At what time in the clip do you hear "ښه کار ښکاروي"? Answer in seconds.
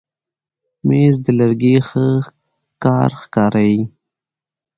1.87-3.79